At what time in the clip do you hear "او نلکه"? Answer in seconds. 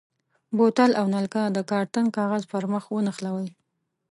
0.99-1.41